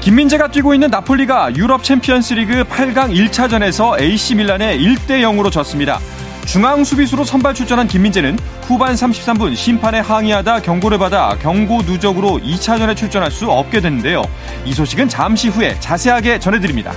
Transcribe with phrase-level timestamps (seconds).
[0.00, 5.98] 김민재가 뛰고 있는 나폴리가 유럽 챔피언스 리그 8강 1차전에서 AC 밀란에 1대 0으로 졌습니다.
[6.46, 13.30] 중앙 수비수로 선발 출전한 김민재는 후반 33분 심판에 항의하다 경고를 받아 경고 누적으로 2차전에 출전할
[13.30, 14.22] 수 없게 됐는데요.
[14.64, 16.92] 이 소식은 잠시 후에 자세하게 전해드립니다.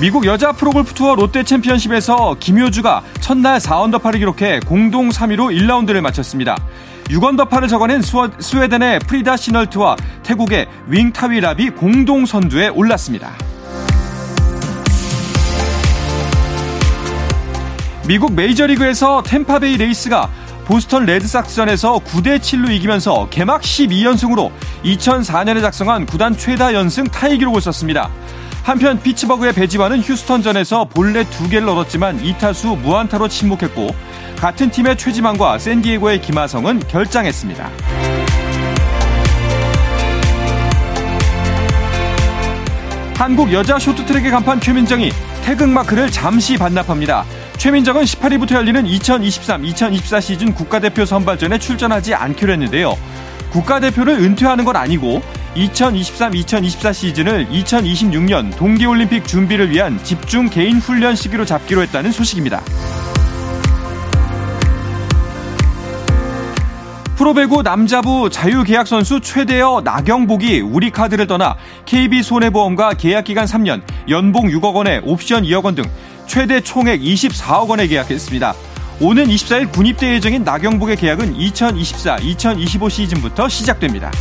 [0.00, 6.56] 미국 여자 프로골프 투어 롯데 챔피언십에서 김효주가 첫날 4언더파를 기록해 공동 3위로 1라운드를 마쳤습니다.
[7.08, 13.32] 6언더파를 적어낸 스웨덴의 프리다 킨훌트와 태국의 웡타위랍이 공동 선두에 올랐습니다.
[18.06, 20.30] 미국 메이저리그에서 템파베이 레이스가
[20.64, 24.50] 보스턴 레드삭스전에서 9대 7로 이기면서 개막 12연승으로
[24.84, 28.10] 2004년에 작성한 구단 최다 연승 타이 기록을 썼습니다.
[28.68, 33.88] 한편 피츠버그의 배지환은 휴스턴전에서 볼넷 2개를 얻었지만 2타수 무안타로 침묵했고
[34.36, 37.70] 같은 팀의 최지만과 샌디에고의 김하성은 결장했습니다.
[43.16, 45.12] 한국 여자 쇼트트랙의 간판 최민정이
[45.46, 47.24] 태극 마크를 잠시 반납합니다.
[47.56, 52.98] 최민정은 18위부터 열리는 2023-2024 시즌 국가대표 선발전에 출전하지 않기로 했는데요.
[53.50, 55.22] 국가대표를 은퇴하는 건 아니고
[55.56, 62.62] 2023-2024 시즌을 2026년 동계올림픽 준비를 위한 집중 개인 훈련 시기로 잡기로 했다는 소식입니다.
[67.16, 75.42] 프로배구 남자부 자유계약 선수 최대어 나경복이 우리카드를 떠나 KB손해보험과 계약기간 3년, 연봉 6억 원에 옵션
[75.42, 75.84] 2억 원 등
[76.28, 78.54] 최대 총액 24억 원에 계약했습니다.
[79.00, 84.12] 오는 24일 군입대 예정인 나경복의 계약은 2024-2025 시즌부터 시작됩니다.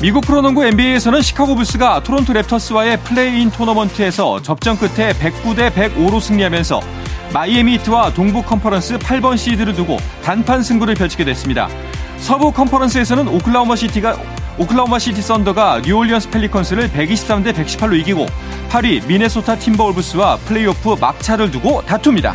[0.00, 6.80] 미국 프로농구 NBA에서는 시카고 불스가 토론토 랩터스와의 플레이인 토너먼트에서 접전 끝에 109대 105로 승리하면서
[7.34, 11.68] 마이애미 히트와 동부 컨퍼런스 8번 시드를 두고 단판 승부를 펼치게 됐습니다.
[12.16, 14.16] 서부 컨퍼런스에서는 오클라호마 시티가
[14.56, 18.26] 오클라호마 시티 썬더가 뉴올리언스 펠리컨스를 123대 118로 이기고
[18.70, 22.34] 8위 미네소타 팀버울브스와 플레이오프 막차를 두고 다툽니다.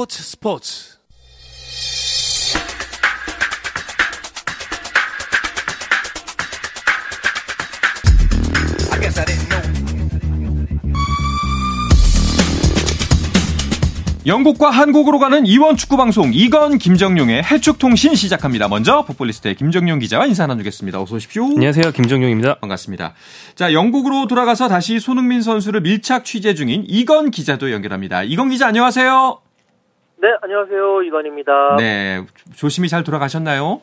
[0.00, 0.96] 스포츠 스포츠
[14.24, 18.68] 영국과 한국으로 가는 이원 축구 방송 이건 김정용의 해축 통신 시작합니다.
[18.68, 21.02] 먼저 북볼리스트의 김정용 기자와 인사 나누겠습니다.
[21.02, 21.44] 어서 오십시오.
[21.44, 21.92] 안녕하세요.
[21.92, 22.60] 김정용입니다.
[22.60, 23.12] 반갑습니다.
[23.54, 28.22] 자, 영국으로 돌아가서 다시 손흥민 선수를 밀착 취재 중인 이건 기자도 연결합니다.
[28.22, 29.49] 이건 기자 안녕하세요.
[30.20, 31.02] 네, 안녕하세요.
[31.02, 31.76] 이건입니다.
[31.78, 32.20] 네,
[32.54, 33.80] 조심히 잘 돌아가셨나요?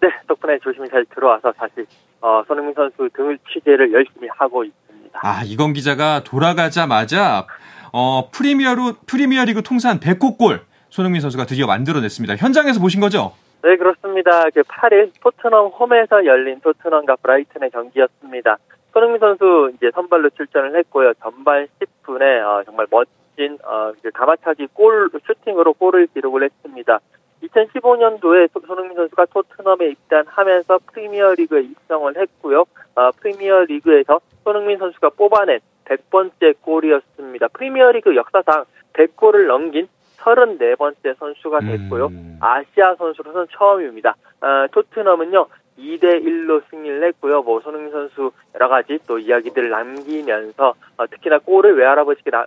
[0.00, 1.84] 네, 덕분에 조심히 잘 들어와서 다시
[2.20, 5.18] 어, 손흥민 선수 등을 취재를 열심히 하고 있습니다.
[5.20, 7.48] 아, 이건 기자가 돌아가자마자
[7.92, 12.36] 어, 프리미어로 프리미어리그 통산 100호 골 손흥민 선수가 드디어 만들어냈습니다.
[12.36, 13.32] 현장에서 보신 거죠?
[13.64, 14.44] 네, 그렇습니다.
[14.54, 18.56] 그 8일 토트넘 홈에서 열린 토트넘과 브라이튼의 경기였습니다.
[18.92, 21.12] 손흥민 선수 이제 선발로 출전을 했고요.
[21.20, 23.19] 전반 10분에 어, 정말 멋진
[23.64, 27.00] 어, 가마차기 골 슈팅으로 골을 기록을 했습니다.
[27.42, 32.64] 2015년도에 손흥민 선수가 토트넘에 입단하면서 프리미어리그에 입성을 했고요.
[32.94, 37.48] 어, 프리미어리그에서 손흥민 선수가 뽑아낸 100번째 골이었습니다.
[37.48, 39.88] 프리미어리그 역사상 100골을 넘긴
[40.18, 42.06] 34번째 선수가 됐고요.
[42.06, 42.38] 음.
[42.40, 44.16] 아시아 선수로서는 처음입니다.
[44.40, 45.46] 어, 토트넘은요.
[45.78, 47.42] 2대 1로 승리를 했고요.
[47.42, 52.44] 뭐 손흥민 선수 여러 가지 또 이야기들을 남기면서 어, 특히나 골을 외할아버지께 나,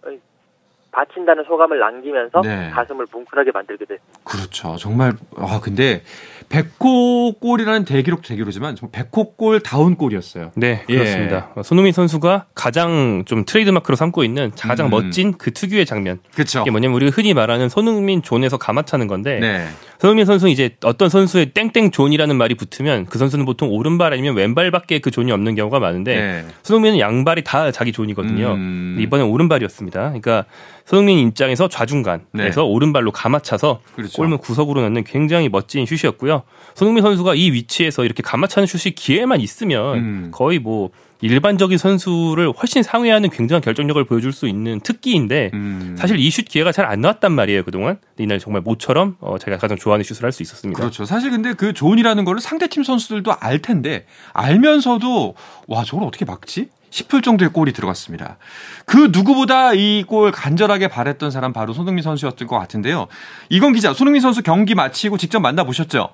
[0.94, 2.70] 바친다는 소감을 남기면서 네.
[2.70, 4.20] 가슴을 뭉클하게 만들게 됐습니다.
[4.24, 4.78] 그렇죠.
[4.78, 6.04] 정말 아 근데
[6.50, 10.52] 100호 골이라는 대기록 정말 100호 골 다운 골이었어요.
[10.56, 11.52] 네, 그렇습니다.
[11.58, 11.64] 예.
[11.64, 14.92] 손흥민 선수가 가장 좀 트레이드마크로 삼고 있는 가장 음.
[14.92, 16.20] 멋진 그 특유의 장면.
[16.34, 16.62] 그렇죠.
[16.62, 19.68] 이게 뭐냐면 우리가 흔히 말하는 손흥민 존에서 감아차는 건데 네.
[20.04, 25.00] 손흥민 선수는 이제 어떤 선수의 땡땡 존이라는 말이 붙으면 그 선수는 보통 오른발 아니면 왼발밖에
[25.00, 26.46] 그 존이 없는 경우가 많은데 네.
[26.64, 28.52] 손흥민은 양발이 다 자기 존이거든요.
[28.52, 28.98] 음.
[29.00, 30.00] 이번엔 오른발이었습니다.
[30.02, 30.44] 그러니까
[30.84, 32.52] 손흥민 입장에서 좌중간에서 네.
[32.68, 34.18] 오른발로 감아차서 그렇죠.
[34.18, 36.44] 골문 구석으로 넣는 굉장히 멋진 슛이었고요.
[36.76, 40.32] 손흥민 선수가 이 위치에서 이렇게 감아차는 슛이 기회만 있으면 음.
[40.34, 40.90] 거의 뭐
[41.24, 45.96] 일반적인 선수를 훨씬 상회하는 굉장한 결정력을 보여줄 수 있는 특기인데 음.
[45.98, 49.78] 사실 이 슛 기회가 잘 안 나왔단 말이에요 그동안 이날 정말 모처럼 어, 제가 가장
[49.78, 50.80] 좋아하는 슛을 할 수 있었습니다.
[50.80, 51.06] 그렇죠.
[51.06, 55.36] 사실 근데 그 존이라는 거를 상대팀 선수들도 알 텐데 알면서도
[55.68, 56.68] 와 저걸 어떻게 막지?
[56.90, 58.38] 싶을 정도의 골이 들어갔습니다.
[58.86, 63.08] 그 누구보다 이 골 간절하게 바랬던 사람 바로 손흥민 선수였던 것 같은데요.
[63.50, 66.10] 이건 기자, 손흥민 선수 경기 마치고 직접 만나보셨죠?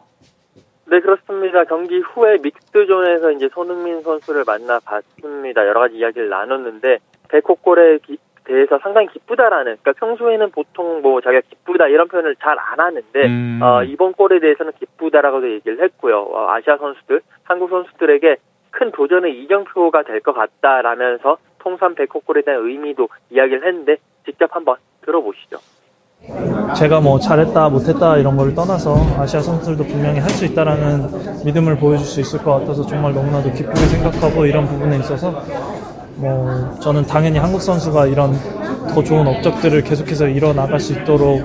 [0.92, 1.19] 네, 그렇습니다.
[1.66, 5.68] 경기 후에 믹스존에서 이제 손흥민 선수를 만나봤습니다.
[5.68, 7.00] 여러 가지 이야기를 나눴는데,
[7.30, 8.00] 백호골에
[8.46, 13.60] 대해서 상당히 기쁘다라는, 그러니까 평소에는 보통 뭐 자기가 기쁘다 이런 표현을 잘 안 하는데, 음.
[13.62, 16.22] 어, 이번 골에 대해서는 기쁘다라고도 얘기를 했고요.
[16.22, 18.38] 어, 아시아 선수들, 한국 선수들에게
[18.72, 25.58] 큰 도전의 이정표가 될 것 같다라면서 통산 백호골에 대한 의미도 이야기를 했는데, 직접 한번 들어보시죠.
[26.76, 32.06] 제가 뭐 잘했다 못했다 이런 걸 떠나서 아시아 선수들도 분명히 할 수 있다라는 믿음을 보여줄
[32.06, 35.42] 수 있을 것 같아서 정말 너무나도 기쁘게 생각하고 이런 부분에 있어서
[36.16, 38.38] 뭐 저는 당연히 한국 선수가 이런
[38.94, 41.42] 더 좋은 업적들을 계속해서 이뤄나갈 수 있도록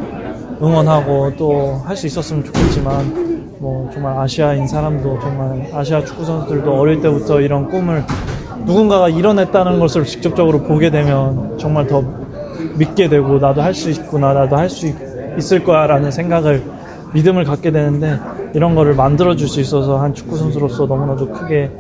[0.63, 7.01] 응원하고 또 할 수 있었으면 좋겠지만 뭐 정말 아시아인 사람도 정말 아시아 축구 선수들도 어릴
[7.01, 8.05] 때부터 이런 꿈을
[8.65, 12.03] 누군가가 이뤄냈다는 것을 직접적으로 보게 되면 정말 더
[12.77, 14.93] 믿게 되고 나도 할 수 있구나 나도 할 수
[15.39, 16.63] 있을 거야라는 생각을
[17.13, 18.19] 믿음을 갖게 되는데
[18.55, 21.71] 이런 거를 만들어 줄 수 있어서 한 축구 선수로서 너무나도 크게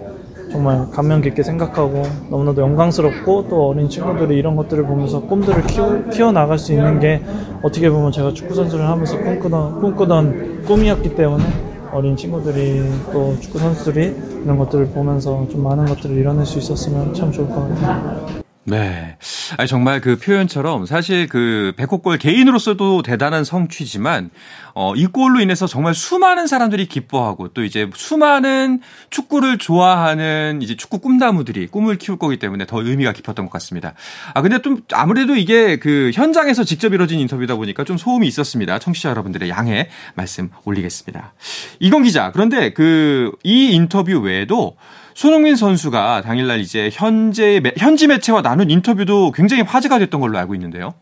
[0.50, 5.64] 정말 감명 깊게 생각하고 너무나도 영광스럽고 또 어린 친구들이 이런 것들을 보면서 꿈들을
[6.10, 7.20] 키워, 나갈 수 있는 게
[7.62, 11.44] 어떻게 보면 제가 축구 선수를 하면서 꿈꾸던 꿈꾸던 꿈이었기 때문에
[11.92, 17.32] 어린 친구들이 또 축구 선수들이 이런 것들을 보면서 좀 많은 것들을 이뤄낼 수 있었으면 참
[17.32, 18.43] 좋을 것 같아요.
[18.66, 19.16] 네.
[19.58, 24.30] 아니, 정말 그 표현처럼 사실 그 백호골 개인으로서도 대단한 성취지만,
[24.74, 28.80] 어, 이 골로 인해서 정말 수많은 사람들이 기뻐하고 또 이제 수많은
[29.10, 33.94] 축구를 좋아하는 이제 축구 꿈나무들이 꿈을 키울 거기 때문에 더 의미가 깊었던 것 같습니다.
[34.32, 38.78] 아, 근데 좀 아무래도 이게 그 현장에서 직접 이뤄진 인터뷰다 보니까 좀 소음이 있었습니다.
[38.78, 41.34] 청취자 여러분들의 양해 말씀 올리겠습니다.
[41.80, 44.76] 이건 기자, 그런데 그 이 인터뷰 외에도
[45.14, 50.94] 손흥민 선수가 당일날 이제 현재 현지 매체와 나눈 인터뷰도 굉장히 화제가 됐던 걸로 알고 있는데요.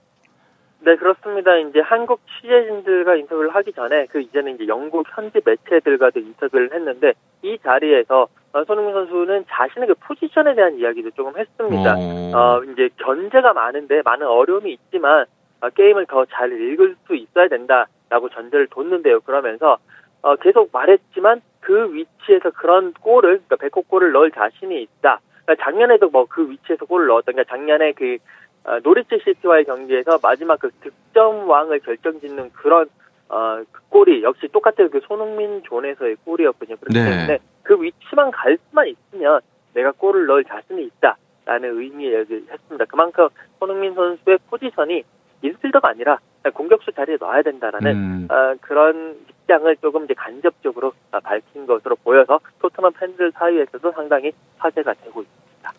[0.85, 1.57] 네, 그렇습니다.
[1.57, 7.57] 이제 한국 취재진들과 인터뷰를 하기 전에 그 이제는 이제 영국 현지 매체들과도 인터뷰를 했는데 이
[7.63, 11.95] 자리에서 어, 손흥민 선수는 자신의 그 포지션에 대한 이야기도 조금 했습니다.
[11.97, 15.25] 어, 어 이제 견제가 많은데 많은 어려움이 있지만
[15.63, 19.21] 어, 게임을 더 잘 읽을 수 있어야 된다라고 전제를 뒀는데요.
[19.21, 19.79] 그러면서
[20.21, 25.21] 어, 계속 말했지만 그 위치에서 그런 골을 그러니까 백호 골을 넣을 자신이 있다.
[25.45, 28.19] 그러니까 작년에도 뭐 그 위치에서 골을 넣었던 그러니까 작년에 그
[28.65, 32.89] 어, 노리치 시티와의 경기에서 마지막 그 득점왕을 결정짓는 그런
[33.29, 36.77] 어, 그 골이 역시 똑같은 그 손흥민 존에서의 골이었거든요.
[36.77, 37.11] 그렇기 네.
[37.11, 39.41] 때문에 그 위치만 갈 수만 있으면
[39.75, 42.85] 내가 골을 넣을 자신이 있다라는 의미의 얘기를 했습니다.
[42.87, 43.29] 그만큼
[43.59, 45.03] 손흥민 선수의 포지션이
[45.41, 46.19] 미드필더가 아니라
[46.55, 48.29] 공격수 자리에 넣어야 된다라는 음.
[48.31, 49.17] 어, 그런
[49.53, 55.22] 입장을 조금 이제 간접적으로 밝힌 것으로 보여서 토트넘 팬들 사이에서도 상당히 화제가 되고.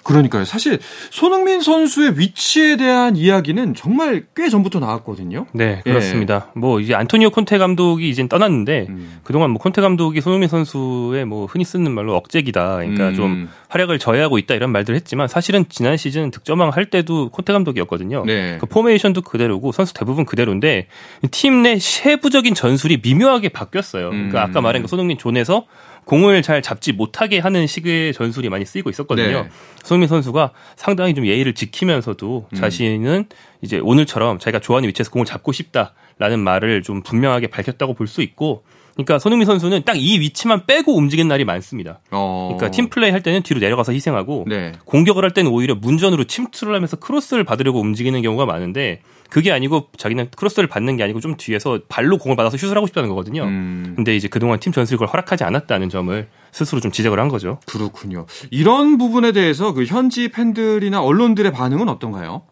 [0.04, 0.46] 그러니까요.
[0.46, 0.80] 사실
[1.10, 5.48] 손흥민 선수의 위치에 대한 이야기는 정말 꽤 전부터 나왔거든요.
[5.54, 5.90] 네, 예.
[5.90, 6.50] 그렇습니다.
[6.56, 6.60] 예.
[6.60, 9.20] 뭐 이제 안토니오 콘테 감독이 이제 떠났는데 음.
[9.24, 12.76] 그동안 뭐 콘테 감독이 손흥민 선수의 뭐 흔히 쓰는 말로 억제기다.
[12.76, 13.16] 그러니까 음.
[13.16, 18.26] 좀 활약을 저해하고 있다 이런 말들 했지만 사실은 지난 시즌 득점왕 할 때도 콘테 감독이었거든요.
[18.26, 18.58] 네.
[18.60, 20.88] 그 포메이션도 그대로고 선수 대부분 그대로인데
[21.32, 24.10] 팀 내 세부적인 전술이 미묘하게 바뀌었어요.
[24.10, 24.50] 그러니까 음.
[24.50, 25.66] 아까 말한 그 손흥민 존에서
[26.06, 29.44] 공을 잘 잡지 못하게 하는 식의 전술이 많이 쓰이고 있었거든요.
[29.44, 29.50] 네.
[29.84, 32.56] 손흥민 선수가 상당히 좀 예의를 지키면서도 음.
[32.56, 33.26] 자신은
[33.62, 38.64] 이제 오늘처럼 자기가 좋아하는 위치에서 공을 잡고 싶다라는 말을 좀 분명하게 밝혔다고 볼 수 있고
[38.96, 42.00] 그러니까 손흥민 선수는 딱 이 위치만 빼고 움직이는 날이 많습니다.
[42.12, 42.50] 어.
[42.54, 44.74] 그러니까 팀 플레이 할 때는 뒤로 내려가서 희생하고 네.
[44.86, 49.02] 공격을 할 때는 오히려 문전으로 침투를 하면서 크로스를 받으려고 움직이는 경우가 많은데
[49.34, 53.10] 그게 아니고 자기는 크로스를 받는 게 아니고 좀 뒤에서 발로 공을 받아서 슛을 하고 싶다는
[53.10, 53.46] 거거든요.
[53.46, 53.94] 음.
[53.96, 57.60] 근데 이제 그동안 팀 전술이 그걸 허락하지 않았다는 점을 스스로 좀 지적을 한 거죠.
[57.68, 58.28] 그렇군요.
[58.52, 62.44] 이런 부분에 대해서 그 현지 팬들이나 언론들의 반응은 어떤가요?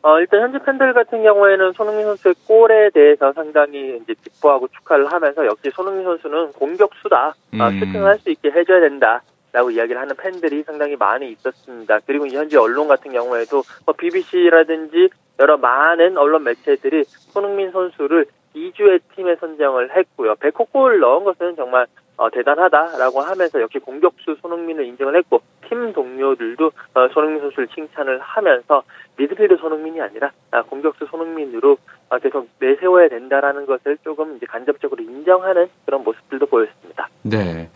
[0.00, 5.44] 어, 일단 현지 팬들 같은 경우에는 손흥민 선수의 골에 대해서 상당히 이제 기뻐하고 축하를 하면서
[5.44, 7.34] 역시 손흥민 선수는 공격수다.
[7.52, 7.60] 음.
[7.60, 9.20] 어, 슈팅을 할 수 있게 해줘야 된다.
[9.52, 12.00] 라고 이야기를 하는 팬들이 상당히 많이 있었습니다.
[12.06, 19.36] 그리고 현지 언론 같은 경우에도 뭐 BBC라든지 여러 많은 언론 매체들이 손흥민 선수를 2주의 팀에
[19.36, 20.34] 선정을 했고요.
[20.34, 21.86] 100호골 넣은 것은 정말
[22.16, 28.82] 어, 대단하다라고 하면서 역시 공격수 손흥민을 인정을 했고 팀 동료들도 어, 손흥민 선수를 칭찬을 하면서
[29.16, 31.76] 미드필드 손흥민이 아니라 아, 공격수 손흥민으로 어,
[32.18, 37.08] 계속 내세워야 된다라는 것을 조금 이제 간접적으로 인정하는 그런 모습들도 보였습니다.
[37.22, 37.70] 네.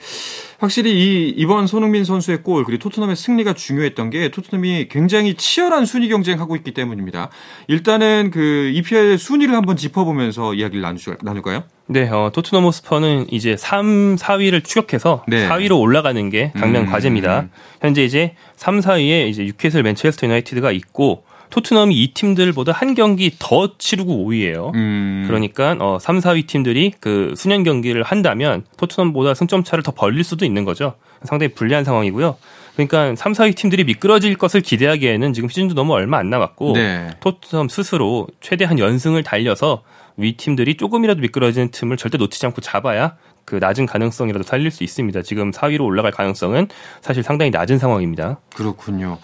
[0.59, 6.09] 확실히 이 이번 손흥민 선수의 골 그리고 토트넘의 승리가 중요했던 게 토트넘이 굉장히 치열한 순위
[6.09, 7.31] 경쟁하고 있기 때문입니다.
[7.69, 10.83] 일단은 그 EPL 순위를 한번 짚어보면서 이야기를
[11.23, 11.65] 나눌까요?
[11.89, 15.47] 네, 어, 토트넘 호스퍼는 이제 3, 4위를 추격해서 네.
[15.47, 16.87] 4위로 올라가는 게 당면 음.
[16.87, 17.49] 과제입니다.
[17.81, 23.77] 현재 이제 3, 4위에 이제 유캐슬 맨체스터 유나이티드가 있고 토트넘이 이 팀들보다 한 경기 더
[23.79, 24.75] 치르고 5위예요.
[24.75, 25.25] 음.
[25.27, 30.45] 그러니까 어 3, 4위 팀들이 그 수년 경기를 한다면 토트넘보다 승점 차를 더 벌릴 수도
[30.45, 30.95] 있는 거죠.
[31.23, 32.37] 상당히 불리한 상황이고요.
[32.75, 37.11] 그러니까 3, 4위 팀들이 미끄러질 것을 기대하기에는 지금 시즌도 너무 얼마 안 남았고 네.
[37.21, 39.83] 토트넘 스스로 최대한 연승을 달려서
[40.19, 45.23] 위 팀들이 조금이라도 미끄러지는 틈을 절대 놓치지 않고 잡아야 그 낮은 가능성이라도 살릴 수 있습니다.
[45.23, 46.69] 지금 4위로 올라갈 가능성은
[47.01, 48.41] 사실 상당히 낮은 상황입니다.
[48.55, 49.19] 그렇군요.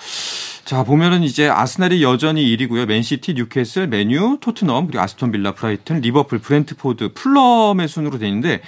[0.65, 2.87] 자, 보면은 이제 아스날이 여전히 1위고요.
[2.87, 8.61] 맨시티, 뉴캐슬, 맨유, 토트넘, 그리고 아스톤 빌라, 브라이튼, 리버풀, 브렌트포드, 풀럼의 순으로 돼 있는데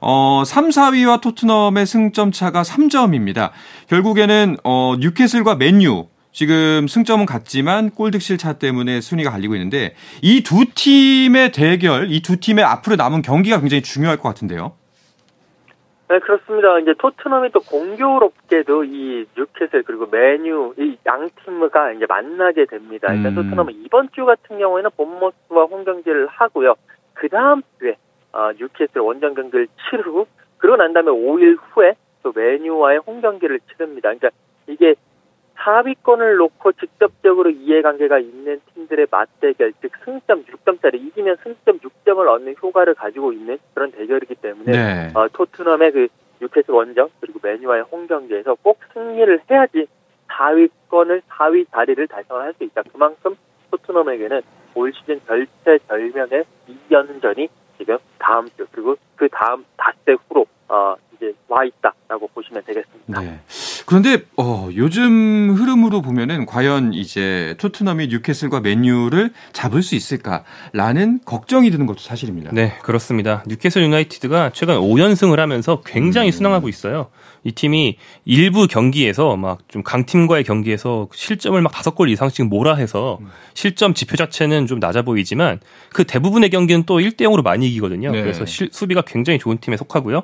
[0.00, 3.50] 어, 3, 4위와 토트넘의 승점 차가 3점입니다.
[3.88, 10.66] 결국에는 어, 뉴캐슬과 맨유 지금 승점은 같지만 골득실 차 때문에 순위가 갈리고 있는데 이 두
[10.74, 14.77] 팀의 대결, 이 두 팀의 앞으로 남은 경기가 굉장히 중요할 것 같은데요.
[16.08, 16.78] 네, 그렇습니다.
[16.78, 23.12] 이제 토트넘이 또 공교롭게도 이 뉴캐슬 그리고 메뉴 이 양 팀과 이제 만나게 됩니다.
[23.12, 23.34] 일단 음.
[23.34, 26.74] 토트넘은 이번 주 같은 경우에는 본머스와 홈 경기를 하고요.
[27.14, 27.96] 그 다음 주에
[28.32, 30.26] 어, 뉴캐슬 원정 경기를 치르고
[30.58, 34.08] 그러고 난 다음에 5일 후에 또 메뉴와의 홈 경기를 치릅니다.
[34.14, 34.30] 그러니까
[34.66, 34.94] 이게
[35.58, 42.94] 4위권을 놓고 직접적으로 이해관계가 있는 팀들의 맞대결, 즉 승점 6점짜리 이기면 승점 6점을 얻는 효과를
[42.94, 45.10] 가지고 있는 그런 대결이기 때문에 네.
[45.14, 46.08] 어, 토트넘의 그
[46.40, 49.86] 뉴캐슬 원정 그리고 메뉴와의 홈 경기에서 꼭 승리를 해야지
[50.28, 52.82] 4위권을 4위 자리를 달성을 할수 있다.
[52.92, 53.36] 그만큼
[53.70, 54.40] 토트넘에게는
[54.74, 56.44] 올 시즌 절체절명의
[56.90, 63.20] 2연전이 지금 다음 주 그리고 그 다음 닷새 후로 어, 이제 와 있다라고 보시면 되겠습니다.
[63.20, 63.40] 네.
[63.88, 71.86] 그런데 어, 요즘 흐름으로 보면은 과연 이제 토트넘이 뉴캐슬과 맨유를 잡을 수 있을까라는 걱정이 드는
[71.86, 72.50] 것도 사실입니다.
[72.52, 73.42] 네, 그렇습니다.
[73.46, 76.32] 뉴캐슬 유나이티드가 최근 5연승을 하면서 굉장히 음.
[76.32, 77.08] 순항하고 있어요.
[77.44, 83.18] 이 팀이 일부 경기에서 막 좀 강팀과의 경기에서 실점을 막 다섯 골 이상씩 몰아해서
[83.54, 85.60] 실점 지표 자체는 좀 낮아 보이지만
[85.92, 88.10] 그 대부분의 경기는 또 1대 0으로 많이 이기거든요.
[88.12, 88.22] 네.
[88.22, 90.22] 그래서 실, 수비가 굉장히 좋은 팀에 속하고요.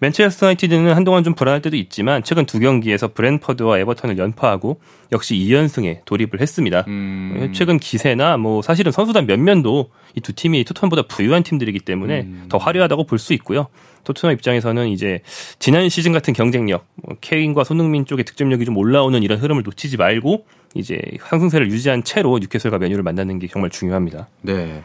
[0.00, 4.80] 맨체스터 유나이티드는 한동안 좀 불안할 때도 있지만 최근 두 경기에서 브랜퍼드와 에버턴을 연파하고
[5.12, 6.84] 역시 2연승에 돌입을 했습니다.
[6.88, 7.52] 음.
[7.54, 12.46] 최근 기세나 뭐 사실은 선수단 면면도 이 두 팀이 토트넘보다 부유한 팀들이기 때문에 음.
[12.48, 13.68] 더 화려하다고 볼 수 있고요.
[14.06, 15.20] 토트넘 입장에서는 이제
[15.58, 20.46] 지난 시즌 같은 경쟁력, 뭐 케인과 손흥민 쪽의 득점력이 좀 올라오는 이런 흐름을 놓치지 말고
[20.74, 24.28] 이제 상승세를 유지한 채로 뉴캐슬과 메뉴를 만나는 게 정말 중요합니다.
[24.42, 24.82] 네.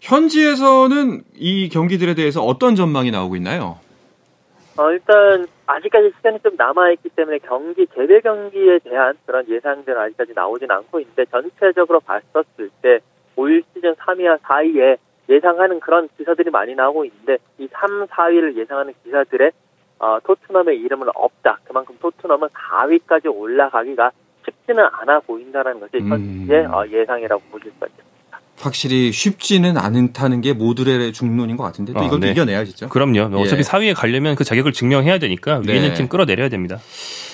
[0.00, 3.78] 현지에서는 이 경기들에 대해서 어떤 전망이 나오고 있나요?
[4.76, 10.70] 어, 일단 아직까지 시간이 좀 남아있기 때문에 경기 개별 경기에 대한 그런 예상들은 아직까지 나오진
[10.70, 13.00] 않고 있는데 전체적으로 봤었을 때
[13.36, 14.96] 올 시즌 3위와 4위에
[15.28, 19.52] 예상하는 그런 기사들이 많이 나오고 있는데 이 3, 4위를 예상하는 기사들의
[19.98, 21.60] 어, 토트넘의 이름은 없다.
[21.64, 24.10] 그만큼 토트넘은 4위까지 올라가기가
[24.44, 26.08] 쉽지는 않아 보인다는 것이 음.
[26.10, 28.15] 현재 어, 예상이라고 보실 수 있습니다.
[28.58, 32.30] 확실히 쉽지는 않다는 게 모두의 중론인 것 같은데 또 아, 이것도 네.
[32.30, 32.88] 이겨내야겠죠.
[32.88, 33.30] 그럼요.
[33.32, 33.42] 예.
[33.42, 35.94] 어차피 4위에 가려면 그 자격을 증명해야 되니까 위에 있는 네.
[35.94, 36.78] 팀 끌어내려야 됩니다.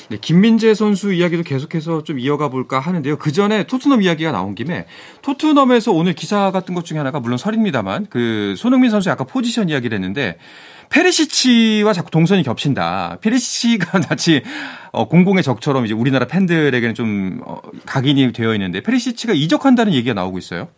[0.09, 3.17] 네, 김민재 선수 이야기도 계속해서 좀 이어가 볼까 하는데요.
[3.17, 4.87] 그 전에 토트넘 이야기가 나온 김에
[5.23, 9.97] 토트넘에서 오늘 기사 같은 것 중에 하나가 물론 설입니다만 그 손흥민 선수 아까 포지션 이야기를
[9.97, 10.37] 했는데
[10.91, 13.17] 페리시치와 자꾸 동선이 겹친다.
[13.23, 14.43] 페리시치가 마치
[14.91, 20.37] 어, 공공의 적처럼 이제 우리나라 팬들에게는 좀 어, 각인이 되어 있는데 페리시치가 이적한다는 얘기가 나오고
[20.37, 20.69] 있어요.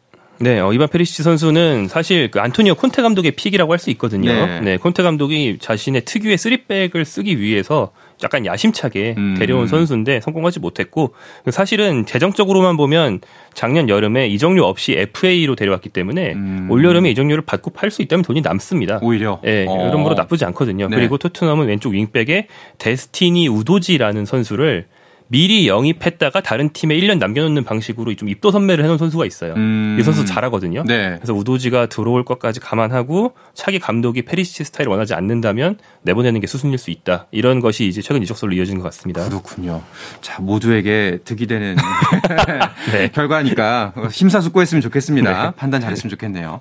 [0.40, 4.32] 네, 어, 이반 페리시치 선수는 사실 그 안토니오 콘테 감독의 픽이라고 할 수 있거든요.
[4.32, 4.60] 네.
[4.60, 4.76] 네.
[4.78, 9.34] 콘테 감독이 자신의 특유의 쓰리백을 쓰기 위해서 약간 야심차게 음.
[9.38, 11.14] 데려온 선수인데 성공하지 못했고
[11.50, 13.20] 사실은 재정적으로만 보면
[13.52, 16.68] 작년 여름에 이적료 없이 FA로 데려왔기 때문에 음.
[16.70, 19.00] 올 여름에 이적료를 받고 팔 수 있다면 돈이 남습니다.
[19.02, 19.86] 오히려 예, 네, 어.
[19.86, 20.88] 여러모로 나쁘지 않거든요.
[20.88, 20.96] 네.
[20.96, 22.46] 그리고 토트넘은 왼쪽 윙백에
[22.78, 24.86] 데스티니 우도지라는 선수를
[25.34, 29.54] 미리 영입했다가 다른 팀에 1년 남겨놓는 방식으로 좀 입도 선매를 해놓은 선수가 있어요.
[29.54, 29.96] 음.
[29.98, 30.84] 이 선수 잘하거든요.
[30.86, 31.16] 네.
[31.16, 36.92] 그래서 우도지가 들어올 것까지 감안하고 차기 감독이 페리시치 스타일을 원하지 않는다면 내보내는 게 수순일 수
[36.92, 37.26] 있다.
[37.32, 39.28] 이런 것이 이제 최근 이적설로 이어진 것 같습니다.
[39.28, 39.82] 그렇군요.
[40.20, 41.74] 자 모두에게 득이 되는
[42.92, 43.08] 네.
[43.12, 45.46] 결과니까 심사숙고했으면 좋겠습니다.
[45.46, 45.50] 네.
[45.56, 46.60] 판단 잘했으면 좋겠네요.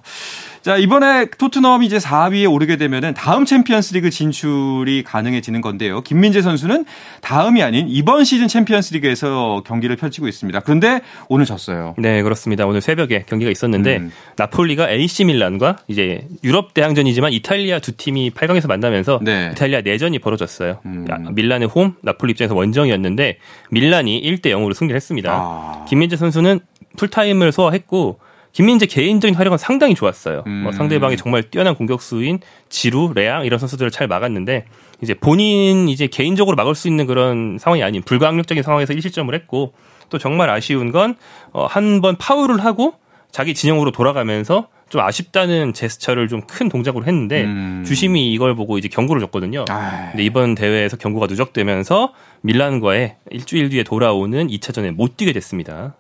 [0.64, 6.00] 자, 이번에 토트넘이 이제 4위에 오르게 되면은 다음 챔피언스 리그 진출이 가능해지는 건데요.
[6.02, 6.86] 김민재 선수는
[7.20, 10.62] 다음이 아닌 이번 시즌 챔피언스 리그에서 경기를 펼치고 있습니다.
[10.62, 11.96] 그런데 오늘 졌어요.
[11.98, 12.66] 네, 그렇습니다.
[12.66, 14.12] 오늘 새벽에 경기가 있었는데 음.
[14.38, 19.50] 나폴리가 AC 밀란과 이제 유럽 대항전이지만 이탈리아 두 팀이 8강에서 만나면서 네.
[19.52, 20.80] 이탈리아 내전이 벌어졌어요.
[20.86, 21.06] 음.
[21.32, 23.38] 밀란의 홈, 나폴리 입장에서 원정이었는데
[23.72, 25.30] 밀란이 1대 0으로 승리를 했습니다.
[25.30, 25.86] 아.
[25.90, 26.62] 김민재 선수는
[26.96, 28.20] 풀타임을 소화했고
[28.54, 30.36] 김민재 개인적인 활약은 상당히 좋았어요.
[30.38, 30.64] 뭐 음.
[30.64, 34.66] 뭐 상대방이 정말 뛰어난 공격수인 지루, 레앙 이런 선수들을 잘 막았는데
[35.02, 39.74] 이제 본인 이제 개인적으로 막을 수 있는 그런 상황이 아닌 불가항력적인 상황에서 1실점을 했고
[40.10, 41.16] 또 정말 아쉬운 건
[41.52, 42.94] 어, 한 번 파울을 하고
[43.32, 47.84] 자기 진영으로 돌아가면서 좀 아쉽다는 제스처를 좀 큰 동작으로 했는데 음.
[47.88, 49.66] 주심이 이걸 보고 이제 경고를 줬거든요.
[49.70, 55.96] 아 근데 이번 대회에서 경고가 누적되면서 밀란과의 일주일 뒤에 돌아오는 2차전에 못 뛰게 됐습니다.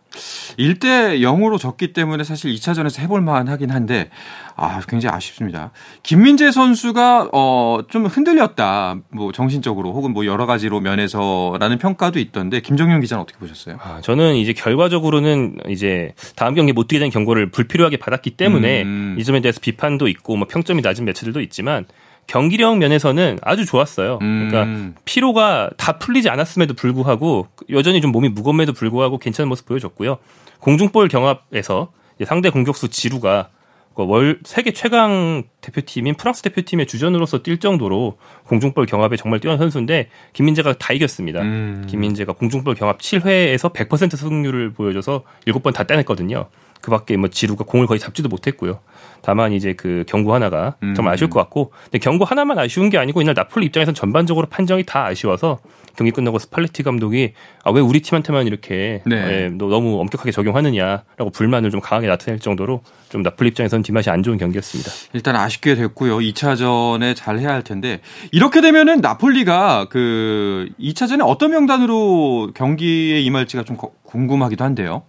[0.57, 4.09] 1대 0으로 졌기 때문에 사실 2차전에서 해볼 만하긴 한데
[4.55, 5.71] 아 굉장히 아쉽습니다.
[6.03, 8.95] 김민재 선수가 어 좀 흔들렸다.
[9.09, 13.77] 뭐 정신적으로 혹은 뭐 여러 가지로 면에서라는 평가도 있던데 김정현 기자는 어떻게 보셨어요?
[13.81, 19.15] 아, 저는 이제 결과적으로는 이제 다음 경기 못 뛰게 된 경고를 불필요하게 받았기 때문에 음.
[19.19, 21.85] 이 점에 대해서 비판도 있고 뭐 평점이 낮은 매체들도 있지만
[22.27, 24.19] 경기력 면에서는 아주 좋았어요.
[24.19, 24.95] 그러니까 음.
[25.05, 30.17] 피로가 다 풀리지 않았음에도 불구하고 여전히 좀 몸이 무겁음에도 불구하고 괜찮은 모습 보여줬고요.
[30.59, 31.91] 공중볼 경합에서
[32.25, 33.49] 상대 공격수 지루가
[33.95, 40.73] 그월 세계 최강 대표팀인 프랑스 대표팀의 주전으로서 뛸 정도로 공중볼 경합에 정말 뛰어난 선수인데 김민재가
[40.79, 41.41] 다 이겼습니다.
[41.41, 41.85] 음.
[41.87, 46.47] 김민재가 공중볼 경합 7회에서 100% 승률을 보여줘서 7번 다 따냈거든요.
[46.81, 48.79] 그 밖에 뭐 지루가 공을 거의 잡지도 못했고요.
[49.23, 53.21] 다만 이제 그 경고 하나가 정말 아쉬울 것 같고 근데 경고 하나만 아쉬운 게 아니고
[53.21, 55.59] 이날 나폴리 입장에서는 전반적으로 판정이 다 아쉬워서
[55.95, 57.33] 경기 끝나고 스팔레티 감독이
[57.63, 59.15] 아 왜 우리 팀한테만 이렇게 네.
[59.15, 64.37] 예, 너무 엄격하게 적용하느냐라고 불만을 좀 강하게 나타낼 정도로 좀 나폴리 입장에서는 뒷맛이 안 좋은
[64.37, 64.91] 경기였습니다.
[65.13, 66.17] 일단 아쉽게 됐고요.
[66.17, 73.77] 2차전에 잘 해야 할 텐데 이렇게 되면은 나폴리가 그 2차전에 어떤 명단으로 경기에 임할지가 좀
[74.03, 75.03] 궁금하기도 한데요.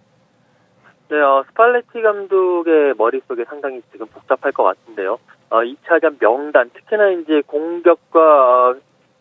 [1.07, 5.19] 네, 어, 스팔레티 감독의 머릿속에 상당히 지금 복잡할 것 같은데요.
[5.49, 8.75] 어, 2차전 명단, 특히나 이제 공격과 어,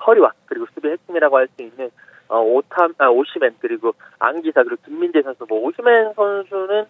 [0.07, 1.90] 허리와 그리고 수비 핵심이라고 할 수 있는
[2.29, 6.87] 어, 오탐, 아, 오시맨 그리고 안기사 그리고 김민재 선수, 뭐 오시맨 선수는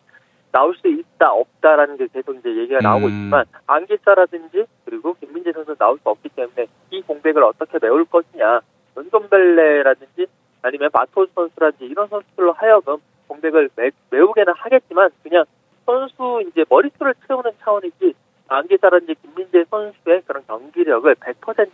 [0.53, 3.11] 나올 수 있다 없다라는 게 계속 이제 얘기가 나오고 음.
[3.11, 8.61] 있지만 안기사라든지 그리고 김민재 선수 나올 수 없기 때문에 이 공백을 어떻게 메울 것이냐,
[8.97, 10.27] 은돔벨레라든지
[10.63, 15.45] 아니면 마토스 선수라든지 이런 선수들로 하여금 공백을 매, 메우게는 하겠지만 그냥
[15.87, 18.15] 선수 이제 머릿수를 채우는 차원이지
[18.49, 21.69] 안기사라든지 김민재 선수의 그런 경기력을 100%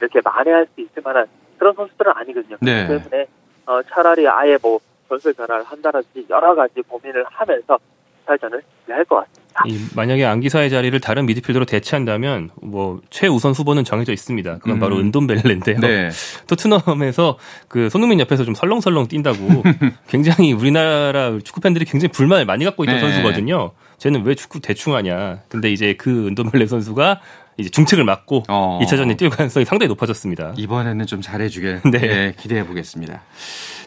[0.00, 1.26] 이렇게 만회할 수 있을 만한
[1.58, 2.56] 그런 선수들은 아니거든요.
[2.60, 2.86] 네.
[2.86, 3.26] 그렇기 때문에
[3.66, 7.78] 어, 차라리 아예 뭐 전술 변화를 한다든지 여러 가지 고민을 하면서
[8.26, 9.37] 탈전을 준비할 것 같습니다.
[9.66, 14.58] 이, 만약에 안기사의 자리를 다른 미드필더로 대체한다면 뭐 최우선 후보는 정해져 있습니다.
[14.58, 14.80] 그건 음.
[14.80, 15.80] 바로 은돈벨레인데요.
[15.80, 16.10] 네.
[16.46, 19.62] 토트넘에서 그 손흥민 옆에서 좀 설렁설렁 뛴다고
[20.08, 23.00] 굉장히 우리나라 축구 팬들이 굉장히 불만을 많이 갖고 있던 네.
[23.00, 23.72] 선수거든요.
[23.98, 25.40] 쟤는 왜 축구 대충 하냐.
[25.48, 27.20] 근데 이제 그 은돈벨레 선수가
[27.58, 28.78] 이제 중책을 맡고 어.
[28.82, 30.54] 2차전에 뛸 가능성이 상당히 높아졌습니다.
[30.56, 31.98] 이번에는 좀 잘해주길 네.
[31.98, 33.22] 네, 기대해 보겠습니다.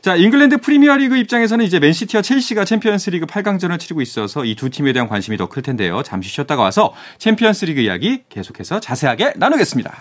[0.01, 5.07] 자, 잉글랜드 프리미어리그 입장에서는 이제 맨시티와 첼시가 챔피언스리그 8강전을 치르고 있어서 이 두 팀에 대한
[5.07, 6.01] 관심이 더 클 텐데요.
[6.03, 9.91] 잠시 쉬었다가 와서 챔피언스리그 이야기 계속해서 자세하게 나누겠습니다.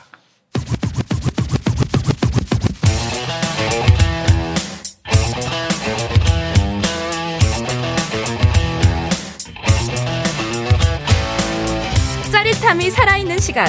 [12.32, 13.66] 짜릿함이 살아있는 시간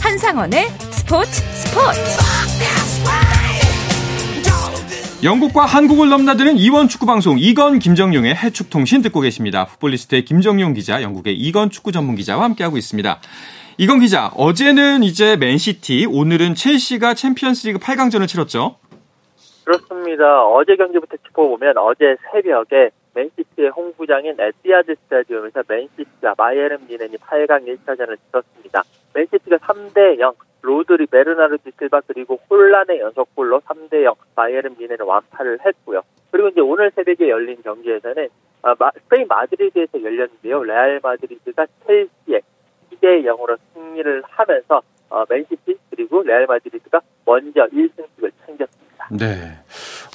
[0.00, 2.00] 한상원의 스포츠 스포츠
[5.24, 9.66] 영국과 한국을 넘나드는 이원 축구 방송 이건 김정용의 해축 통신 듣고 계십니다.
[9.66, 13.20] 풋볼리스트의 김정용 기자, 영국의 이건 축구 전문 기자와 함께하고 있습니다.
[13.78, 18.74] 이건 기자, 어제는 이제 맨시티, 오늘은 첼시가 챔피언스리그 8강전을 치렀죠.
[19.64, 20.44] 그렇습니다.
[20.44, 28.82] 어제 경기부터 짚어보면 어제 새벽에 맨시티의 홈구장인 에티하드 스타디움에서 맨시티가 바이에른 뮌헨이 8강 1차전을 치렀습니다.
[29.14, 30.32] 맨시티가 3대 0
[30.62, 36.02] 로드리, 베르나르두 실바 그리고 홀란의 연속골로 3대 0 바이에른 뮌헨을 완파를 했고요.
[36.30, 38.28] 그리고 이제 오늘 새벽에 열린 경기에서는
[38.62, 40.62] 아, 마, 스페인 마드리드에서 열렸는데요.
[40.62, 42.40] 레알 마드리드가 첼시에
[42.92, 49.08] 2대 0으로 승리를 하면서 어, 맨시티 그리고 레알 마드리드가 먼저 1승씩을 챙겼습니다.
[49.10, 49.58] 네.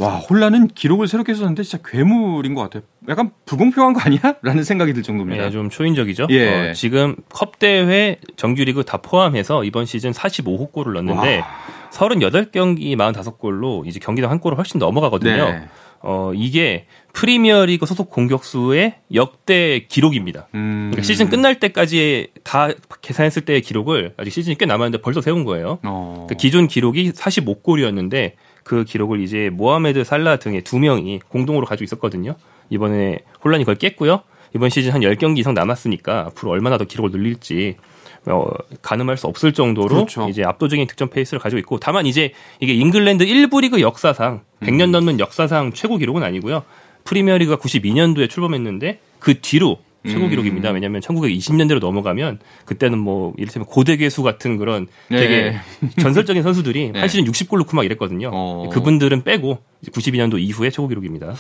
[0.01, 2.83] 와 홀란은 기록을 새롭게 썼는데 진짜 괴물인 것 같아요.
[3.09, 4.19] 약간 불공평한 거 아니야?
[4.41, 5.45] 라는 생각이 들 정도입니다.
[5.45, 6.27] 네, 좀 초인적이죠.
[6.29, 6.69] 예.
[6.69, 11.47] 어, 지금 컵 대회 정규리그 다 포함해서 이번 시즌 45호 골을 넣었는데 와.
[11.91, 15.49] 38경기 45골로 이제 경기당 한 골을 훨씬 넘어가거든요.
[15.49, 15.67] 네.
[16.01, 20.47] 어, 이게 프리미어리그 소속 공격수의 역대 기록입니다.
[20.53, 20.89] 음.
[20.91, 22.69] 그러니까 시즌 끝날 때까지 다
[23.01, 25.79] 계산했을 때의 기록을 아직 시즌이 꽤 남았는데 벌써 세운 거예요.
[25.83, 26.27] 어.
[26.29, 28.33] 그 기존 기록이 45골이었는데
[28.67, 32.35] 그 기록을 이제 모하메드 살라 등의 두 명이 공동으로 가지고 있었거든요.
[32.69, 34.23] 이번에 홀란이 그걸 깼고요.
[34.53, 37.77] 이번 시즌 한 10경기 이상 남았으니까 앞으로 얼마나 더 기록을 늘릴지
[38.25, 38.49] 어,
[38.81, 40.27] 가늠할 수 없을 정도로 그렇죠.
[40.27, 44.67] 이제 압도적인 득점 페이스를 가지고 있고 다만 이제 이게 잉글랜드 1부 리그 역사상 음.
[44.67, 46.63] 100년 넘는 역사상 최고 기록은 아니고요.
[47.05, 50.29] 프리미어리그가 92년도에 출범했는데 그 뒤로 최고 음.
[50.29, 50.71] 기록입니다.
[50.71, 55.55] 왜냐하면 1920년대로 넘어가면 그때는 뭐 이를테면 고대 괴수 같은 그런 되게
[55.99, 56.99] 전설적인 선수들이 네.
[56.99, 58.29] 한 시즌 60골 넣고 막 이랬거든요.
[58.33, 58.69] 어.
[58.71, 61.33] 그분들은 빼고 92년도 이후에 최고 기록입니다.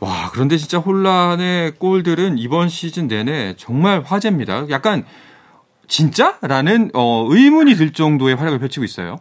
[0.00, 4.66] 와, 그런데 진짜 혼란의 골들은 이번 시즌 내내 정말 화제입니다.
[4.70, 5.04] 약간
[5.86, 6.38] 진짜?
[6.40, 9.16] 라는 어, 의문이 들 정도의 활약을 펼치고 있어요.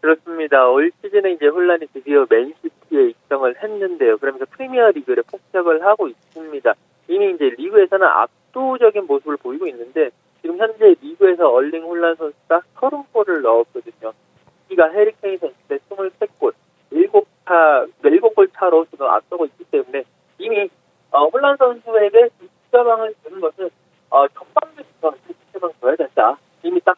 [0.00, 0.68] 그렇습니다.
[0.68, 4.18] 올 시즌에 이제 혼란이 드디어 맨시티에 입성을 했는데요.
[4.18, 6.74] 그러면서 프리미어 리그를 폭격을 하고 있습니다.
[7.08, 10.10] 이미 이제 리그에서는 압도적인 모습을 보이고 있는데
[10.42, 14.12] 지금 현재 리그에서 얼링 혼란 선수가 30골을 넣었거든요.
[14.70, 16.52] 이가 해리케인 선수의 23골,
[16.92, 20.04] 7차, 7골 차로 지금 앞서고 있기 때문에
[20.38, 20.68] 이미
[21.10, 23.70] 어, 홀란 선수에게 득점왕을 주는 것은
[24.10, 26.36] 어, 전반부터 득점왕 줘야 된다.
[26.62, 26.96] 이미 딱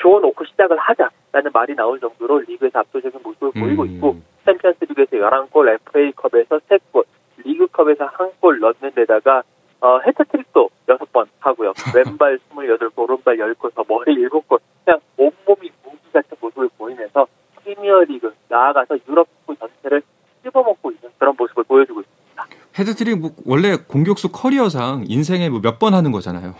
[0.00, 3.94] 줘놓고 시작을 하자라는 말이 나올 정도로 리그에서 압도적인 모습을 보이고 음.
[3.94, 7.04] 있고 챔피언스 리그에서 11골, FA컵에서 3골,
[7.44, 9.42] 리그컵에서 1골 넣는 데다가
[9.80, 11.69] 어, 해트트릭도 6번 하고요.
[11.94, 14.58] 왼발 28골, 오른발 10골, 더 머리 7골.
[14.84, 17.26] 그냥 온몸이 무기 같은 모습을 보이면서
[17.62, 20.02] 프리미어리그 나아가서 유럽 축구 전체를
[20.44, 22.46] 씹어먹고 있는 그런 모습을 보여주고 있습니다.
[22.78, 26.54] 해트트릭 뭐 원래 공격수 커리어상 인생에 뭐 몇 번 하는 거잖아요.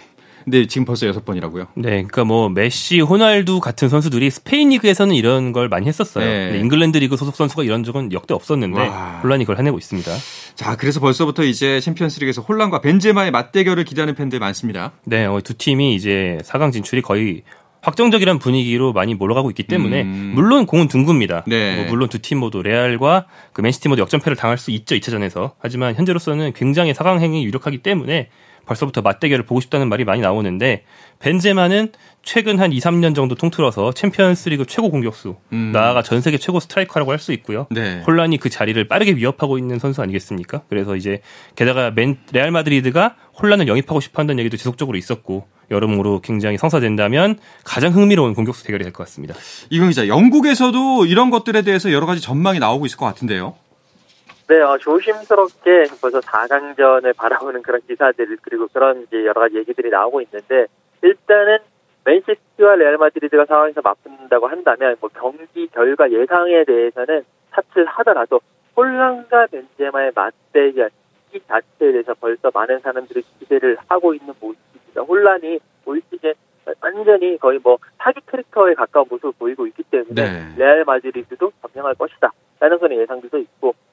[0.44, 1.66] 근데 지금 벌써 여섯 번이라고요.
[1.74, 6.24] 네, 그러니까 뭐 메시, 호날두 같은 선수들이 스페인 리그에서는 이런 걸 많이 했었어요.
[6.24, 6.58] 네.
[6.58, 9.20] 잉글랜드 리그 소속 선수가 이런 적은 역대 없었는데 와.
[9.22, 10.10] 홀란이 그걸 해내고 있습니다.
[10.54, 14.92] 자, 그래서 벌써부터 이제 챔피언스리그에서 홀란과 벤제마의 맞대결을 기대하는 팬들 많습니다.
[15.04, 17.42] 네, 어, 두 팀이 이제 4강 진출이 거의
[17.82, 20.32] 확정적이란 분위기로 많이 몰아가고 있기 때문에 음.
[20.34, 21.44] 물론 공은 둥굽니다.
[21.46, 21.76] 네.
[21.76, 23.24] 뭐 물론 두 팀 모두 레알과
[23.54, 25.52] 그 맨시티 모두 역전패를 당할 수 있죠 2차전에서.
[25.58, 28.28] 하지만 현재로서는 굉장히 4강행이 유력하기 때문에
[28.70, 30.84] 벌써부터 맞대결을 보고 싶다는 말이 많이 나오는데
[31.18, 31.90] 벤제마는
[32.22, 35.72] 최근 한 2, 3년 정도 통틀어서 챔피언스리그 최고 공격수, 음.
[35.72, 37.66] 나아가 전 세계 최고 스트라이커라고 할 수 있고요.
[37.70, 38.02] 네.
[38.06, 40.62] 홀란이 그 자리를 빠르게 위협하고 있는 선수 아니겠습니까?
[40.70, 41.20] 그래서 이제
[41.54, 47.92] 게다가 맨 레알 마드리드가 혼란을 영입하고 싶어 한다는 얘기도 지속적으로 있었고 여러모로 굉장히 성사된다면 가장
[47.92, 49.34] 흥미로운 공격수 대결이 될 것 같습니다.
[49.68, 53.54] 이건 기자, 영국에서도 이런 것들에 대해서 여러 가지 전망이 나오고 있을 것 같은데요.
[54.50, 60.22] 네, 어, 조심스럽게 벌써 4강전을 바라보는 그런 기사들 그리고 그런 이제 여러 가지 얘기들이 나오고
[60.22, 60.66] 있는데
[61.02, 61.58] 일단은
[62.04, 68.40] 맨시티와 레알 마드리드가 상황에서 맞붙는다고 한다면 뭐 경기 결과 예상에 대해서는 차치를 하더라도
[68.76, 70.90] 홀란과 벤제마의 맞대결
[71.32, 75.02] 이 자체에 대해서 벌써 많은 사람들이 기대를 하고 있는 모습입니다.
[75.02, 76.34] 홀란이 올 시즌
[76.80, 80.54] 완전히 거의 뭐 사기 캐릭터에 가까운 모습을 보이고 있기 때문에 네.
[80.56, 82.32] 레알 마드리드도 점령할 것이다.
[82.60, 83.49] 라는 그런 예상들도 있고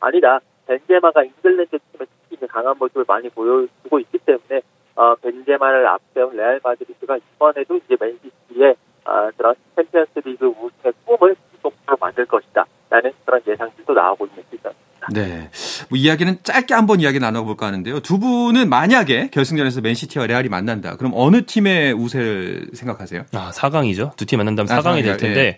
[0.08, 0.39] 아니다.
[0.67, 4.62] 벤제마가 잉글랜드 팀에 특히 이제 강한 모습을 많이 보여주고 있기 때문에
[4.96, 12.26] 어, 벤제마를 앞세운 레알 마드리드가 이번에도 이제 맨시티의 어, 그런 챔피언스리그 우승의 꿈을 지속적으로 만들
[12.26, 12.65] 것이다.
[12.89, 15.08] 라는 그런 예상들도 나오고 있는 시점입니다.
[15.13, 15.50] 네.
[15.89, 18.00] 뭐 이야기는 짧게 한번 이야기 나눠볼까 하는데요.
[18.00, 20.96] 두 분은 만약에 결승전에서 맨시티와 레알이 만난다.
[20.98, 23.24] 그럼 어느 팀의 우세를 생각하세요?
[23.34, 24.15] 아, 4강이죠.
[24.15, 25.58] 두 팀 만난다면 아, 4강이 될 예, 텐데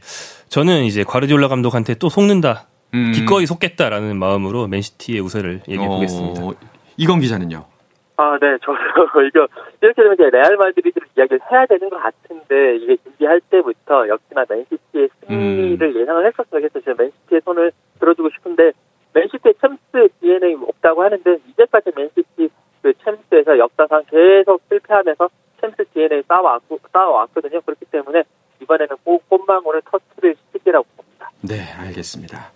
[0.49, 2.67] 저는 이제 과르디올라 감독한테 또 속는다.
[2.93, 3.11] 음.
[3.13, 6.43] 기꺼이 속겠다라는 마음으로 맨시티의 우세를 얘기해 보겠습니다.
[6.43, 6.53] 어,
[6.97, 7.65] 이건 기자는요.
[8.17, 8.75] 아, 네, 저도
[9.23, 9.47] 이거
[9.81, 15.09] 이렇게 되면 이제 레알 마드리드를 이야기를 해야 되는 것 같은데 이게 준비할 때부터 역시나 맨시티의
[15.25, 16.61] 승리를 예상을 했었어요.
[16.61, 18.73] 그래서 제가 맨시티의 손을 들어주고 싶은데
[19.13, 22.49] 맨시티의 챔스 DNA 없다고 하는데 이제까지 맨시티
[22.81, 25.29] 그 챔스에서 역사상 계속 실패하면서
[25.61, 27.61] 챔스 DNA 쌓아왔고, 쌓아왔거든요.
[27.61, 28.23] 그렇기 때문에
[28.61, 31.31] 이번에는 꼭 꽃망울을 터트릴 시기라고 봅니다.
[31.49, 32.51] 네, 알겠습니다.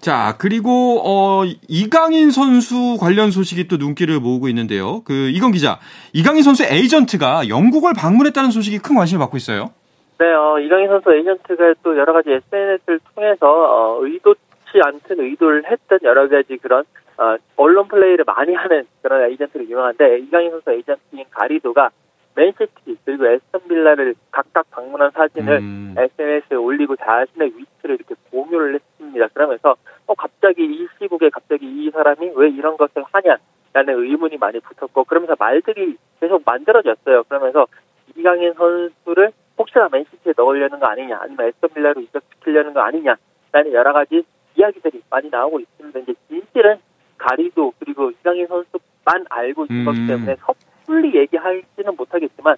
[0.00, 5.02] 자, 그리고 어 이강인 선수 관련 소식이 또 눈길을 모으고 있는데요.
[5.04, 5.80] 그 이건 기자,
[6.12, 9.72] 이강인 선수의 에이전트가 영국을 방문했다는 소식이 큰 관심을 받고 있어요.
[10.20, 15.98] 네, 어, 이강인 선수 에이전트가 또 여러 가지 SNS를 통해서 어, 의도치 않든 의도를 했던
[16.04, 16.84] 여러 가지 그런
[17.16, 21.90] 어, 언론 플레이를 많이 하는 그런 에이전트로 유명한데 이강인 선수 에이전트인 가리도가
[22.38, 25.94] 맨시티 그리고 애스턴 빌라를 각각 방문한 사진을 음.
[25.98, 29.28] SNS에 올리고 자신의 위치 를 이렇게 공유를 했습니다.
[29.28, 30.86] 그러면서 어, 갑자기 이
[31.32, 37.24] 갑자기 이 사람이 왜 이런 것을 하냐라는 의문이 많이 붙었고 그러면서 말들이 계속 만들어졌어요.
[37.24, 37.66] 그러면서
[38.14, 44.22] 이강인 선수를 혹시나 맨시티에 넣으려는 거 아니냐 아니면 에스턴 빌라로 이적시키려는 거 아니냐라는 여러 가지
[44.54, 46.00] 이야기들이 많이 나오고 있습니다.
[46.00, 46.76] 이제 진실은
[47.16, 50.06] 가리도 그리고 이강인 선수만 알고 있는 음.
[50.06, 52.56] 때문에 섣불리 얘기하지는 못하겠지만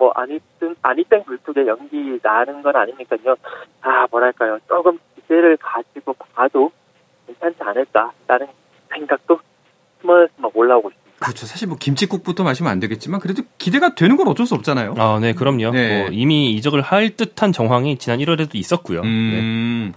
[0.00, 3.36] 뭐 아니든 아니땡 불뚝에 연기 나는 건 아니니까요.
[3.82, 6.72] 아 뭐랄까요 조금 기대를 가지고 봐도
[7.26, 8.48] 괜찮지 않을까라는
[8.88, 9.38] 생각도
[10.00, 10.99] 스멀스멀 올라오고 있습니다.
[11.20, 11.44] 그렇죠.
[11.44, 14.94] 사실 뭐 김치국부터 마시면 안 되겠지만 그래도 기대가 되는 건 어쩔 수 없잖아요.
[14.96, 15.70] 아, 네, 그럼요.
[15.70, 16.00] 네.
[16.00, 19.02] 뭐 이미 이적을 할 듯한 정황이 지난 1월에도 있었고요.
[19.02, 19.08] 네.
[19.08, 19.92] 음,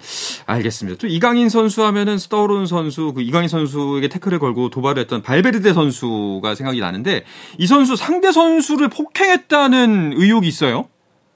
[0.45, 0.99] 알겠습니다.
[0.99, 6.55] 또 이강인 선수 하면은 떠오르는 선수, 그 이강인 선수에게 태클을 걸고 도발을 했던 발베르데 선수가
[6.55, 7.23] 생각이 나는데
[7.57, 10.89] 이 선수 상대 선수를 폭행했다는 의혹이 있어요.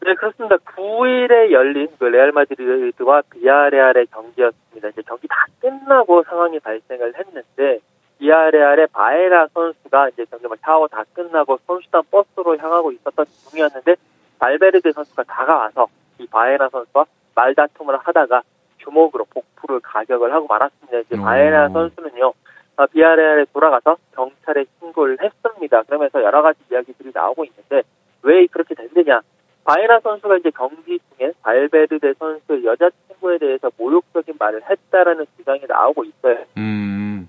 [0.06, 0.58] 네, 그렇습니다.
[0.58, 4.90] 9일에 열린 그 레알 마드리드와 비아레알의 경기였습니다.
[4.90, 7.80] 이제 경기 다 끝나고 상황이 발생을 했는데
[8.20, 13.96] 비아레알의 바에라 선수가 이제 경기 막 샤워 다 끝나고 선수단 버스로 향하고 있었던 중이었는데
[14.40, 15.88] 발베르데 선수가 다가와서
[16.20, 18.42] 이 바에라 선수와 말다툼을 하다가
[18.80, 21.00] 주먹으로 복부를 가격을 하고 말았습니다.
[21.00, 21.22] 이제 오.
[21.24, 22.34] 바에라 선수는요.
[22.78, 25.84] 어, 비아레알에 돌아가서 경찰에 신고를 했습니다.
[25.84, 27.82] 그러면서 여러 가지 이야기들이 나오고 있는데
[28.24, 29.22] 왜 그렇게 됐느냐?
[29.64, 36.46] 바에라 선수가 이제 경기 중에 발베르데 선수의 여자친구에 대해서 모욕적인 말을 했다라는 주장이 나오고 있어요.
[36.58, 37.28] 음,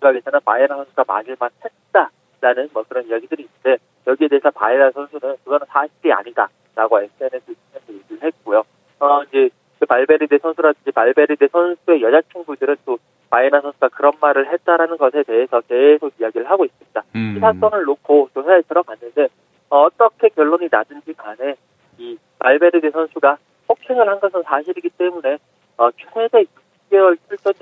[0.00, 6.12] 생각에서는 바에라 선수가 맞을만 했다라는 뭐 그런 이야기들이 있는데 여기에 대해서 바에라 선수는 그거는 사실이
[6.12, 7.54] 아니다라고 SNS에
[7.88, 8.62] 얘기를 했고요.
[9.00, 12.98] 어 이제 그 발베르데 선수라든지 발베르데 선수의 여자 친구들은 또
[13.30, 17.02] 바에라 선수가 그런 말을 했다라는 것에 대해서 계속 이야기를 하고 있습니다.
[17.14, 17.34] 음.
[17.36, 19.28] 이 사건을 놓고 조사에 들어갔는데
[19.68, 21.56] 어, 어떻게 결론이 나든지 간에
[21.98, 25.38] 이 발베르데 선수가 폭행을 한 것은 사실이기 때문에
[25.76, 26.44] 어, 최대
[26.90, 27.52] 6개월 출전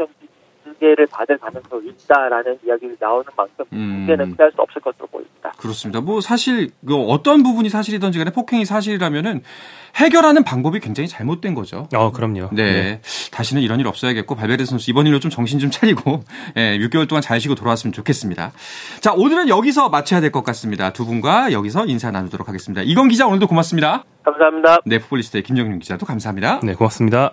[0.84, 3.78] 징계를 받을 가능성이 있다라는 이야기가 나오는 만큼 음.
[3.78, 5.52] 문제는 피할 수 없을 것으로 보입니다.
[5.56, 6.00] 그렇습니다.
[6.00, 9.42] 뭐 사실 그 어떤 부분이 사실이든지 간에 폭행이 사실이라면은
[9.96, 11.88] 해결하는 방법이 굉장히 잘못된 거죠.
[11.94, 12.50] 어, 그럼요.
[12.52, 13.00] 네.
[13.32, 16.20] 다시는 이런 일 없어야겠고 발베르 선수 이번 일로 좀 정신 좀 차리고
[16.56, 18.52] 예, 6개월 동안 잘 쉬고 돌아왔으면 좋겠습니다.
[19.00, 20.92] 자, 오늘은 여기서 마쳐야 될 것 같습니다.
[20.92, 22.82] 두 분과 여기서 인사 나누도록 하겠습니다.
[22.82, 24.04] 이건 기자 오늘도 고맙습니다.
[24.24, 24.78] 감사합니다.
[24.84, 26.58] 네, 풋볼리스트의 김정윤 기자도 감사합니다.
[26.64, 27.32] 네, 고맙습니다.